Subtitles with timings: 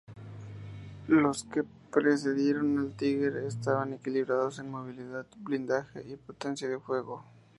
[1.09, 7.23] Los que precedieron al Tiger estaban equilibrados en movilidad, blindaje y potencia de fuego.